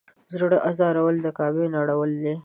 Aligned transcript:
زړه 0.33 0.57
ازارول 0.69 1.17
کعبه 1.37 1.65
نړول 1.77 2.11
دی. 2.23 2.33